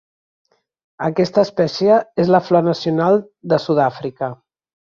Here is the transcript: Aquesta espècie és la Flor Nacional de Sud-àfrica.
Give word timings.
Aquesta 1.07 1.43
espècie 1.49 1.99
és 2.25 2.31
la 2.37 2.41
Flor 2.47 2.67
Nacional 2.71 3.21
de 3.55 3.61
Sud-àfrica. 3.69 4.35